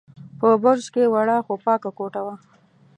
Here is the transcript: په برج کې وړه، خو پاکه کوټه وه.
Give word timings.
په 0.39 0.47
برج 0.63 0.85
کې 0.93 1.03
وړه، 1.13 1.37
خو 1.45 1.53
پاکه 1.65 1.89
کوټه 1.97 2.21
وه. 2.25 2.35